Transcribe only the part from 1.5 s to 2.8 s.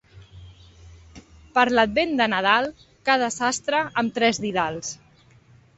Per l'Advent de Nadal,